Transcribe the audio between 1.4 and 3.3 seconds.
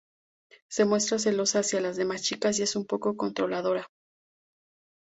hacia las demás chicas y es un poco